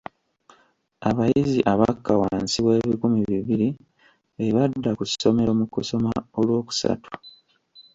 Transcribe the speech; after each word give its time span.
Abayizi 1.09 1.59
abakka 1.73 2.13
wansi 2.21 2.57
w'ebikumi 2.65 3.19
bibiri 3.31 3.67
be 4.35 4.47
badda 4.55 4.91
ku 4.97 5.03
ssomero 5.09 5.51
mu 5.59 5.65
kusoma 5.73 6.11
olwokusatu. 6.39 7.09